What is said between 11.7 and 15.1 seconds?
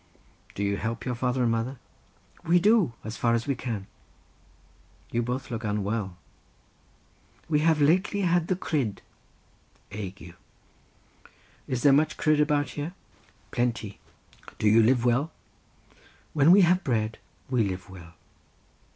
there much cryd about here?" "Plenty." "Do you live